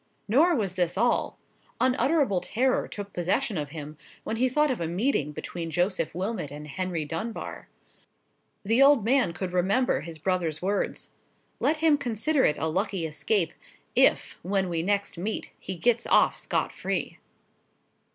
[0.27, 5.31] Nor was this all—unutterable terror took possession of him when he thought of a meeting
[5.31, 7.67] between Joseph Wilmot and Henry Dunbar.
[8.65, 11.13] The old man could remember his brother's words:
[11.59, 13.53] "Let him consider it a lucky escape,
[13.95, 17.19] if, when we next meet, he gets off scot free!"